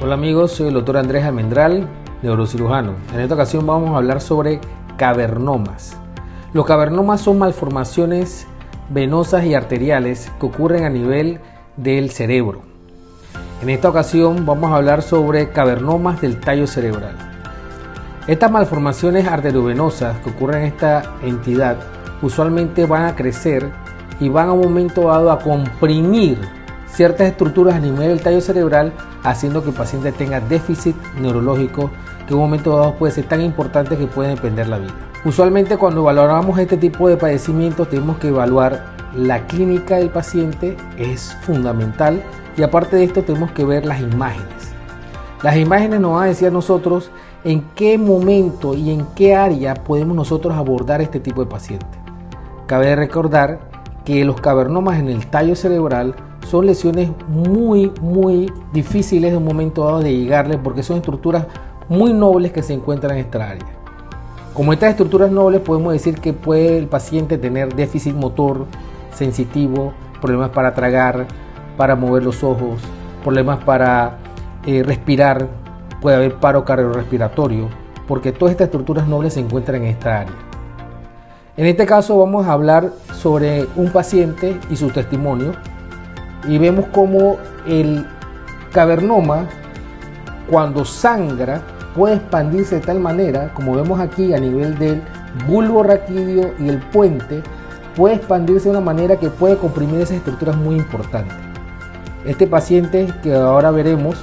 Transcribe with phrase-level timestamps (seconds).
[0.00, 1.88] Hola amigos, soy el doctor Andrés Almendral,
[2.22, 2.96] neurocirujano.
[3.14, 4.60] En esta ocasión vamos a hablar sobre
[4.96, 6.01] cavernomas.
[6.54, 8.46] Los cavernomas son malformaciones
[8.90, 11.40] venosas y arteriales que ocurren a nivel
[11.78, 12.60] del cerebro.
[13.62, 17.16] En esta ocasión vamos a hablar sobre cavernomas del tallo cerebral.
[18.26, 21.78] Estas malformaciones arteriovenosas que ocurren en esta entidad
[22.20, 23.70] usualmente van a crecer
[24.20, 26.38] y van a un momento dado a comprimir
[26.86, 28.92] ciertas estructuras a nivel del tallo cerebral,
[29.22, 31.90] haciendo que el paciente tenga déficit neurológico
[32.26, 35.11] que en un momento dado puede ser tan importante que puede depender la vida.
[35.24, 41.36] Usualmente cuando valoramos este tipo de padecimientos tenemos que evaluar la clínica del paciente, es
[41.42, 42.20] fundamental,
[42.56, 44.72] y aparte de esto tenemos que ver las imágenes.
[45.44, 47.12] Las imágenes nos van a decir a nosotros
[47.44, 51.86] en qué momento y en qué área podemos nosotros abordar este tipo de paciente.
[52.66, 53.60] Cabe recordar
[54.04, 56.16] que los cavernomas en el tallo cerebral
[56.48, 61.46] son lesiones muy, muy difíciles de un momento dado de llegarle porque son estructuras
[61.88, 63.81] muy nobles que se encuentran en esta área.
[64.54, 68.66] Como estas estructuras nobles podemos decir que puede el paciente tener déficit motor
[69.14, 71.26] sensitivo, problemas para tragar,
[71.78, 72.82] para mover los ojos,
[73.22, 74.18] problemas para
[74.66, 75.48] eh, respirar,
[76.02, 77.70] puede haber paro cardiorrespiratorio,
[78.06, 80.34] porque todas estas estructuras nobles se encuentran en esta área.
[81.56, 85.52] En este caso vamos a hablar sobre un paciente y su testimonio
[86.46, 88.06] y vemos cómo el
[88.70, 89.46] cavernoma
[90.50, 91.62] cuando sangra
[91.94, 95.02] puede expandirse de tal manera, como vemos aquí a nivel del
[95.46, 97.42] bulbo raquídeo y el puente,
[97.96, 101.34] puede expandirse de una manera que puede comprimir esas estructuras muy importantes.
[102.24, 104.16] Este paciente que ahora veremos,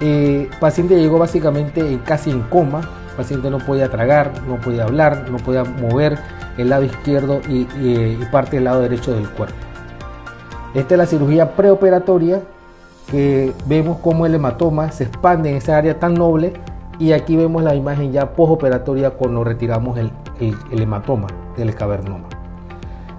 [0.00, 5.30] eh, paciente llegó básicamente casi en coma, el paciente no podía tragar, no podía hablar,
[5.30, 6.18] no podía mover
[6.56, 9.56] el lado izquierdo y, y parte del lado derecho del cuerpo.
[10.74, 12.42] Esta es la cirugía preoperatoria
[13.10, 16.54] que vemos cómo el hematoma se expande en esa área tan noble
[16.98, 20.12] y aquí vemos la imagen ya postoperatoria cuando retiramos el,
[20.70, 22.28] hematoma del cavernoma.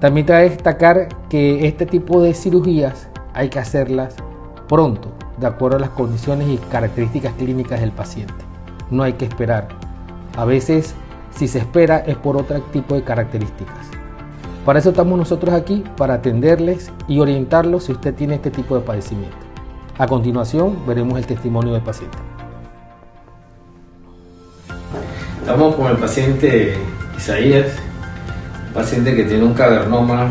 [0.00, 4.14] También trae destacar que este tipo de cirugías hay que hacerlas
[4.68, 8.34] pronto, de acuerdo a las condiciones y características clínicas del paciente.
[8.90, 9.68] No hay que esperar.
[10.36, 10.94] A veces,
[11.30, 13.74] si se espera, es por otro tipo de características.
[14.64, 18.82] Para eso estamos nosotros aquí, para atenderles y orientarlos si usted tiene este tipo de
[18.82, 19.36] padecimiento.
[19.98, 22.27] A continuación veremos el testimonio del paciente.
[25.48, 26.76] Estamos con el paciente
[27.16, 27.68] Isaías,
[28.66, 30.30] un paciente que tiene un cavernoma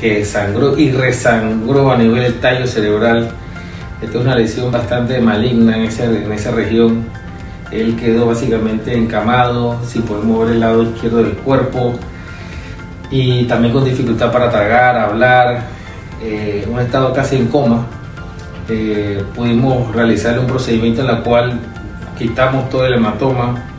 [0.00, 3.30] que sangró y resangró a nivel del tallo cerebral.
[4.02, 7.04] Esta es una lesión bastante maligna en esa, en esa región.
[7.70, 11.94] Él quedó básicamente encamado, sin poder mover el lado izquierdo del cuerpo
[13.12, 15.62] y también con dificultad para tragar, hablar,
[16.20, 17.86] eh, un estado casi en coma.
[18.68, 21.60] Eh, pudimos realizar un procedimiento en el cual
[22.18, 23.70] quitamos todo el hematoma.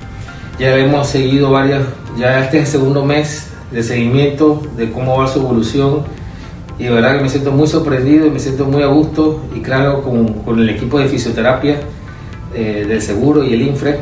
[0.59, 1.83] Ya hemos seguido varias,
[2.17, 6.03] ya este es el segundo mes de seguimiento de cómo va su evolución
[6.79, 9.59] y de verdad que me siento muy sorprendido y me siento muy a gusto y
[9.59, 11.77] claro con, con el equipo de fisioterapia
[12.53, 13.99] eh, del seguro y el INFRE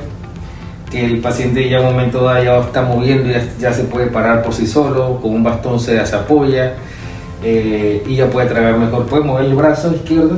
[0.93, 4.07] que el paciente ya en un momento dado ya está moviendo, ya, ya se puede
[4.07, 6.75] parar por sí solo, con un bastón se, apoya
[7.43, 9.07] eh, y ya puede tragar mejor.
[9.07, 10.35] Puede mover el brazo izquierdo,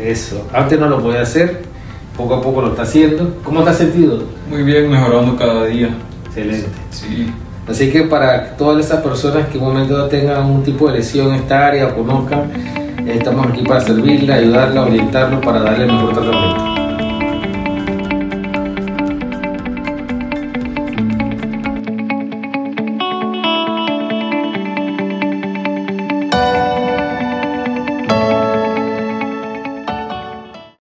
[0.00, 0.46] eso.
[0.52, 1.62] Antes no lo podía hacer,
[2.20, 3.34] poco a poco lo está haciendo.
[3.42, 4.22] ¿Cómo te has sentido?
[4.48, 5.88] Muy bien, mejorando cada día.
[6.26, 6.68] Excelente.
[6.90, 7.32] Sí.
[7.66, 11.28] Así que para todas esas personas que en un momento tengan un tipo de lesión
[11.28, 12.50] en esta área o conozcan,
[13.06, 16.69] estamos aquí para servirle, ayudarla, orientarlo para darle mejor tratamiento.